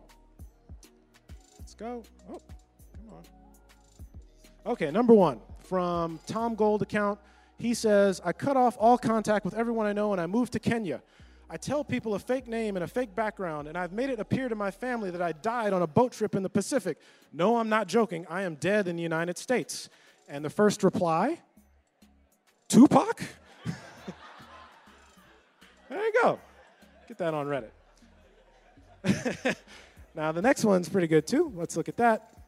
[1.60, 2.04] Let's go.
[2.30, 2.42] Oh,
[3.12, 4.72] on.
[4.74, 7.20] Okay, number one from Tom Gold account.
[7.58, 10.60] He says, I cut off all contact with everyone I know and I moved to
[10.60, 11.02] Kenya.
[11.50, 14.48] I tell people a fake name and a fake background, and I've made it appear
[14.48, 16.98] to my family that I died on a boat trip in the Pacific.
[17.34, 18.26] No, I'm not joking.
[18.30, 19.90] I am dead in the United States.
[20.30, 21.40] And the first reply
[22.70, 23.22] Tupac?
[25.90, 26.40] there you go.
[27.10, 27.72] Get that on Reddit.
[30.16, 31.52] now, the next one's pretty good too.
[31.54, 32.41] Let's look at that.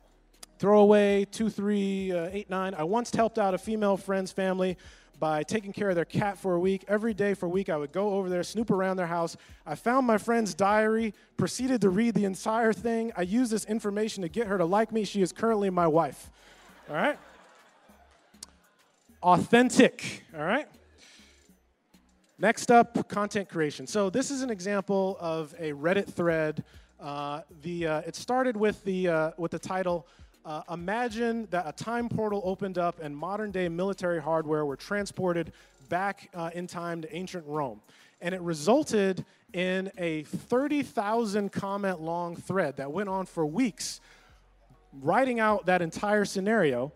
[0.60, 2.74] Throwaway 2389.
[2.74, 4.78] Uh, I once helped out a female friend's family
[5.20, 6.84] by taking care of their cat for a week.
[6.88, 9.38] Every day for a week, I would go over there, snoop around their house.
[9.66, 13.12] I found my friend's diary, proceeded to read the entire thing.
[13.16, 15.06] I used this information to get her to like me.
[15.06, 16.30] She is currently my wife.
[16.90, 17.18] All right?
[19.22, 20.26] Authentic.
[20.38, 20.68] All right?
[22.38, 23.88] Next up, content creation.
[23.88, 26.66] So this is an example of a Reddit thread.
[27.00, 30.06] Uh, the, uh, it started with the, uh, with the title,
[30.46, 35.54] uh, imagine that a time portal opened up and modern day military hardware were transported
[35.90, 37.82] back uh, in time to ancient Rome.
[38.22, 44.02] And it resulted in a 30,000 comment long thread that went on for weeks,
[45.02, 46.92] writing out that entire scenario.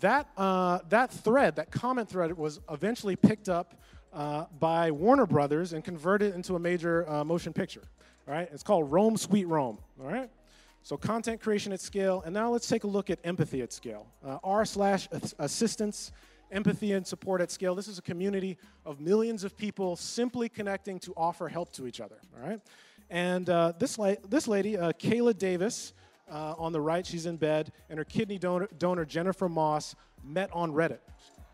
[0.00, 3.74] That, uh, that thread, that comment thread, was eventually picked up
[4.12, 7.82] uh, by Warner Brothers and converted into a major uh, motion picture.
[8.28, 9.78] All right, it's called Rome Sweet Rome.
[10.00, 10.30] All right.
[10.84, 14.06] So content creation at scale, and now let's take a look at empathy at scale.
[14.24, 15.08] Uh, R slash
[15.38, 16.10] assistance,
[16.50, 17.76] empathy and support at scale.
[17.76, 22.00] This is a community of millions of people simply connecting to offer help to each
[22.00, 22.16] other.
[22.36, 22.60] All right,
[23.10, 25.92] and uh, this la- this lady, uh, Kayla Davis,
[26.28, 30.50] uh, on the right, she's in bed, and her kidney donor, donor Jennifer Moss met
[30.52, 30.98] on Reddit.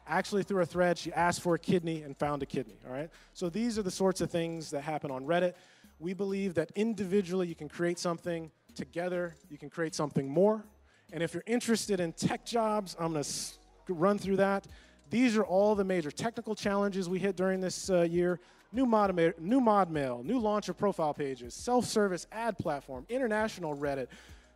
[0.06, 2.78] Actually, through a thread, she asked for a kidney and found a kidney.
[2.86, 5.52] All right, so these are the sorts of things that happen on Reddit.
[6.00, 10.64] We believe that individually you can create something together, you can create something more.
[11.12, 14.66] And if you're interested in tech jobs, I'm going to run through that.
[15.10, 18.38] These are all the major technical challenges we hit during this uh, year.
[18.72, 24.06] New mod, new mod mail, new launch of profile pages, self-service ad platform, international Reddit,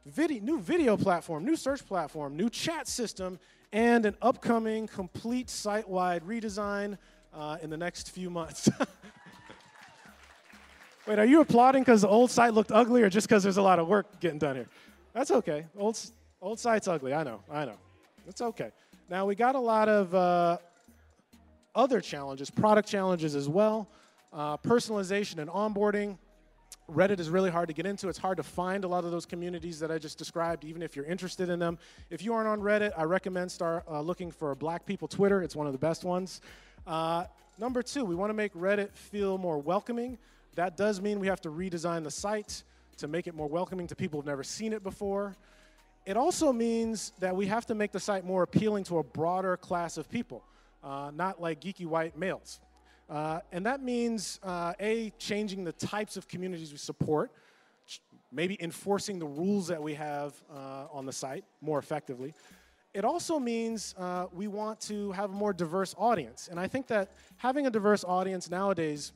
[0.06, 3.40] video, new video platform, new search platform, new chat system,
[3.72, 6.96] and an upcoming complete site-wide redesign
[7.34, 8.68] uh, in the next few months.
[11.07, 13.62] Wait, are you applauding because the old site looked ugly or just because there's a
[13.62, 14.66] lot of work getting done here?
[15.12, 15.66] That's okay.
[15.76, 15.98] Old,
[16.40, 17.12] old site's ugly.
[17.12, 17.40] I know.
[17.50, 17.76] I know.
[18.28, 18.70] It's okay.
[19.11, 20.59] Now, we got a lot of uh,
[21.74, 23.88] other challenges, product challenges as well,
[24.32, 26.18] uh, personalization and onboarding.
[26.88, 28.09] Reddit is really hard to get into.
[28.09, 30.94] It's hard to find a lot of those communities that I just described, even if
[30.94, 31.78] you're interested in them.
[32.11, 35.42] If you aren't on Reddit, I recommend start uh, looking for Black People Twitter.
[35.42, 36.40] It's one of the best ones.
[36.86, 37.24] Uh,
[37.59, 40.16] number two, we want to make Reddit feel more welcoming.
[40.55, 42.62] That does mean we have to redesign the site
[42.98, 45.36] to make it more welcoming to people who've never seen it before.
[46.05, 49.57] It also means that we have to make the site more appealing to a broader
[49.57, 50.44] class of people,
[50.82, 52.61] uh, not like geeky white males.
[53.09, 57.30] Uh, and that means, uh, A, changing the types of communities we support,
[58.30, 62.34] maybe enforcing the rules that we have uh, on the site more effectively.
[62.94, 66.48] It also means uh, we want to have a more diverse audience.
[66.48, 69.12] And I think that having a diverse audience nowadays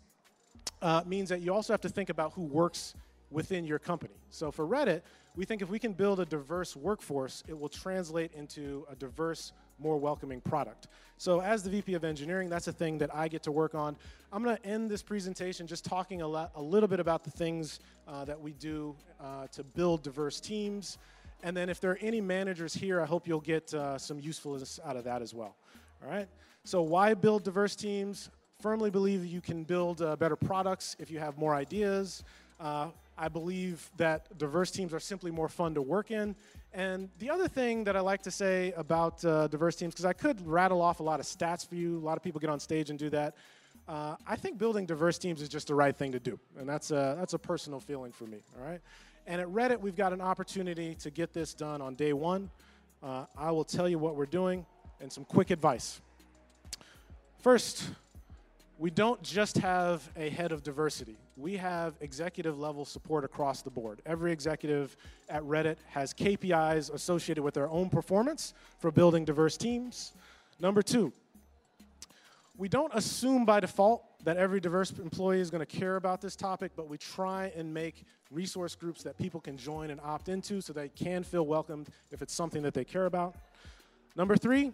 [0.82, 2.94] uh, means that you also have to think about who works
[3.30, 4.14] within your company.
[4.30, 5.02] So for Reddit,
[5.36, 9.52] we think if we can build a diverse workforce, it will translate into a diverse,
[9.78, 10.88] more welcoming product.
[11.18, 13.96] So as the VP of Engineering, that's a thing that I get to work on.
[14.32, 18.24] I'm to end this presentation just talking a, a little bit about the things uh,
[18.24, 20.98] that we do uh, to build diverse teams.
[21.42, 24.80] And then if there are any managers here, I hope you'll get uh, some usefulness
[24.84, 25.56] out of that as well.
[26.02, 26.28] All right?
[26.64, 28.30] So why build diverse teams?
[28.60, 32.24] Firmly believe you can build uh, better products if you have more ideas.
[32.58, 32.88] Uh,
[33.18, 36.34] I believe that diverse teams are simply more fun to work in.
[36.72, 40.14] And the other thing that I like to say about uh, diverse teams, because I
[40.14, 42.58] could rattle off a lot of stats for you, a lot of people get on
[42.58, 43.34] stage and do that.
[43.86, 46.90] Uh, I think building diverse teams is just the right thing to do, and that's
[46.90, 48.38] a, that's a personal feeling for me.
[48.58, 48.80] All right,
[49.26, 52.50] and at Reddit we've got an opportunity to get this done on day one.
[53.02, 54.66] Uh, I will tell you what we're doing
[55.00, 56.00] and some quick advice.
[57.42, 57.84] First,
[58.78, 61.16] we don't just have a head of diversity.
[61.36, 64.02] We have executive level support across the board.
[64.04, 64.96] Every executive
[65.30, 70.12] at Reddit has KPIs associated with their own performance for building diverse teams.
[70.60, 71.12] Number two,
[72.58, 76.36] we don't assume by default that every diverse employee is going to care about this
[76.36, 80.60] topic, but we try and make resource groups that people can join and opt into
[80.60, 83.36] so they can feel welcomed if it's something that they care about.
[84.16, 84.72] Number three,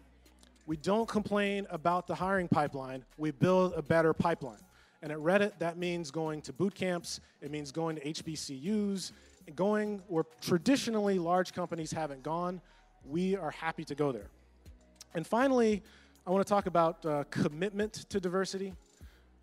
[0.66, 4.60] we don't complain about the hiring pipeline, we build a better pipeline.
[5.02, 9.12] And at Reddit, that means going to boot camps, it means going to HBCUs,
[9.56, 12.60] going where traditionally large companies haven't gone.
[13.04, 14.28] We are happy to go there.
[15.14, 15.82] And finally,
[16.26, 18.74] I want to talk about uh, commitment to diversity.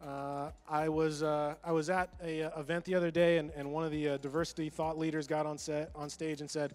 [0.01, 3.69] Uh, I was uh, I was at a uh, event the other day, and, and
[3.69, 6.73] one of the uh, diversity thought leaders got on set on stage and said,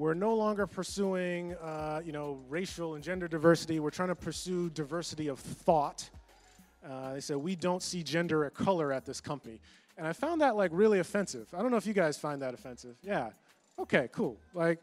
[0.00, 3.80] we're no longer pursuing, uh, you know, racial and gender diversity.
[3.80, 6.08] We're trying to pursue diversity of thought.
[6.82, 9.60] Uh, they said we don't see gender or color at this company,
[9.98, 11.48] and I found that like really offensive.
[11.52, 12.96] I don't know if you guys find that offensive.
[13.02, 13.28] Yeah.
[13.78, 14.08] Okay.
[14.10, 14.38] Cool.
[14.54, 14.80] Like,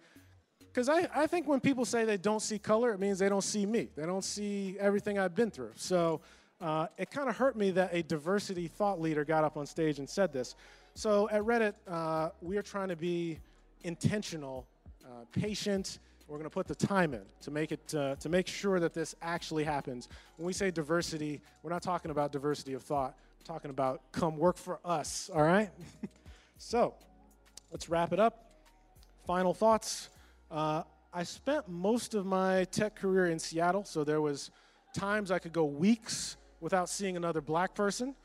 [0.60, 3.44] because I, I think when people say they don't see color, it means they don't
[3.44, 3.90] see me.
[3.96, 5.72] They don't see everything I've been through.
[5.78, 6.22] So
[6.62, 9.98] uh, it kind of hurt me that a diversity thought leader got up on stage
[9.98, 10.56] and said this.
[10.94, 13.40] So at Reddit, uh, we are trying to be
[13.82, 14.68] intentional
[15.18, 16.00] uh, patient.
[16.28, 18.94] We're going to put the time in to make it uh, to make sure that
[18.94, 20.10] this actually happens.
[20.36, 23.18] When we say diversity, we're not talking about diversity of thought.
[23.40, 25.30] We're talking about come work for us.
[25.34, 25.70] All right.
[26.58, 26.94] so,
[27.72, 28.52] let's wrap it up.
[29.26, 30.10] Final thoughts.
[30.52, 34.52] Uh, I spent most of my tech career in Seattle, so there was
[34.94, 38.16] times I could go weeks without seeing another black person.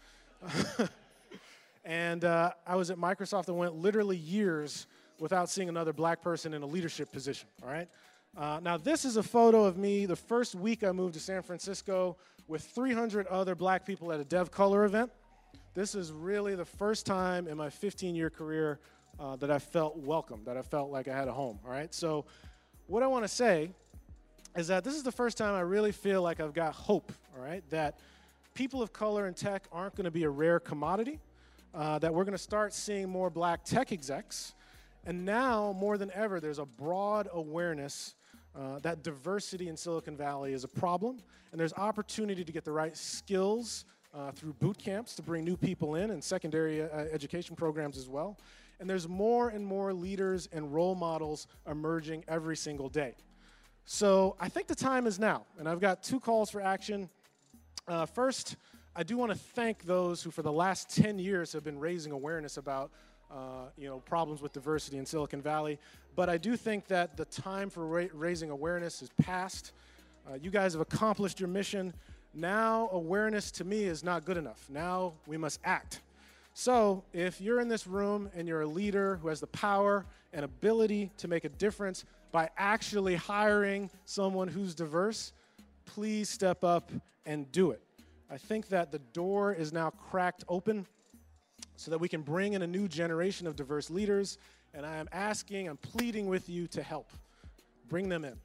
[1.85, 4.87] and uh, I was at Microsoft and went literally years
[5.23, 7.89] without seeing another black person in a leadership position, all right?
[8.37, 11.43] Uh, now, this is a photo of me the first week I moved to San
[11.43, 12.17] Francisco
[12.49, 15.13] with 300 other black people at a Dev Color event.
[15.75, 18.81] This is really the first time in my 15 year career
[19.21, 21.95] uh, that I felt welcome, that I felt like I had a home, all right?
[21.95, 22.25] So,
[22.89, 23.71] what I wanna say
[24.57, 27.45] is that this is the first time I really feel like I've got hope, all
[27.45, 27.63] right?
[27.71, 28.01] That
[28.55, 31.21] people of color in tech aren't gonna be a rare commodity,
[31.73, 34.55] uh, that we're gonna start seeing more black tech execs
[35.05, 38.15] and now, more than ever, there's a broad awareness
[38.55, 41.19] uh, that diversity in Silicon Valley is a problem,
[41.51, 43.85] and there's opportunity to get the right skills
[44.15, 48.09] uh, through boot camps to bring new people in and secondary uh, education programs as
[48.09, 48.39] well.
[48.79, 53.15] And there's more and more leaders and role models emerging every single day.
[53.85, 57.09] So I think the time is now, and I've got two calls for action.
[57.89, 58.57] Uh, first,
[58.95, 62.13] I do want to thank those who, for the last 10 years, have been raising
[62.13, 62.93] awareness about
[63.33, 65.79] uh, you know, problems with diversity in Silicon Valley.
[66.15, 69.73] But I do think that the time for ra- raising awareness is past.
[70.29, 71.95] Uh, you guys have accomplished your mission.
[72.35, 74.67] Now, awareness to me is not good enough.
[74.69, 76.01] Now, we must act.
[76.55, 80.45] So, if you're in this room and you're a leader who has the power and
[80.45, 85.33] ability to make a difference by actually hiring someone who's diverse,
[85.87, 86.91] please step up
[87.25, 87.81] and do it.
[88.31, 90.87] I think that the door is now cracked open
[91.77, 94.39] so that we can bring in a new generation of diverse leaders.
[94.75, 97.11] And I am asking, I'm pleading with you to help.
[97.89, 98.37] Bring them in.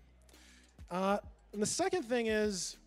[0.89, 1.19] Uh,
[1.53, 2.77] and the second thing is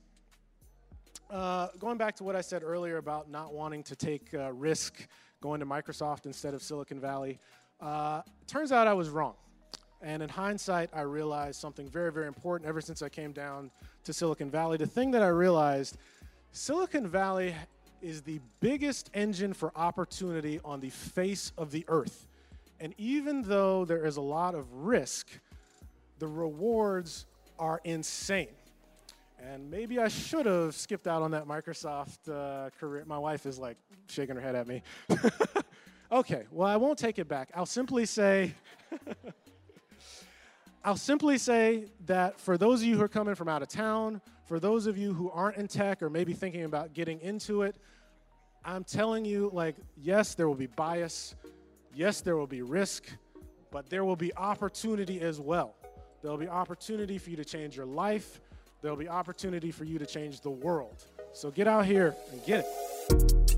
[1.31, 5.07] uh, going back to what I said earlier about not wanting to take uh, risk
[5.41, 7.39] going to Microsoft instead of Silicon Valley.
[7.81, 9.35] Uh, turns out I was wrong.
[10.03, 13.71] And in hindsight, I realized something very, very important ever since I came down
[14.05, 14.77] to Silicon Valley.
[14.77, 15.99] The thing that I realized
[16.53, 17.55] Silicon Valley
[18.03, 22.27] is the biggest engine for opportunity on the face of the earth.
[22.81, 25.29] And even though there is a lot of risk,
[26.19, 27.27] the rewards
[27.59, 28.49] are insane.
[29.39, 33.05] And maybe I should have skipped out on that Microsoft uh, career.
[33.07, 33.77] My wife is like
[34.09, 34.83] shaking her head at me.
[36.13, 37.51] okay, well, I won't take it back.
[37.55, 38.55] I'll simply say,
[40.85, 44.21] I'll simply say that for those of you who are coming from out of town,
[44.51, 47.77] for those of you who aren't in tech or maybe thinking about getting into it,
[48.65, 51.37] I'm telling you, like, yes, there will be bias.
[51.95, 53.05] Yes, there will be risk,
[53.71, 55.77] but there will be opportunity as well.
[56.21, 58.41] There will be opportunity for you to change your life
[58.83, 61.05] there'll be opportunity for you to change the world.
[61.33, 63.50] So get out here and get it.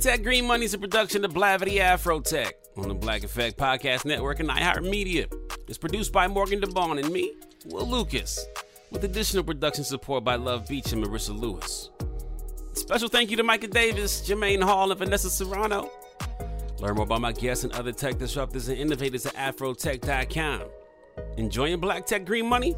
[0.00, 4.06] Tech Green Money is a production of Blavity Afro Tech on the Black Effect Podcast
[4.06, 5.30] Network and iHeartMedia.
[5.68, 7.34] It's produced by Morgan DeBaun and me,
[7.66, 8.46] Will Lucas
[8.90, 11.90] with additional production support by Love Beach and Marissa Lewis.
[12.72, 15.90] Special thank you to Micah Davis, Jermaine Hall, and Vanessa Serrano.
[16.78, 20.62] Learn more about my guests and other tech disruptors and innovators at afrotech.com.
[21.36, 22.74] Enjoying Black Tech Green Money?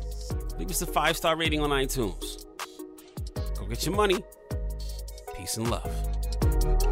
[0.59, 2.47] Leave us a five star rating on iTunes.
[3.57, 4.25] Go get your money.
[5.37, 6.92] Peace and love.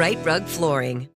[0.00, 1.08] Rite Rug Flooring.